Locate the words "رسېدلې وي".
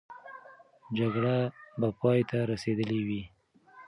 2.51-3.21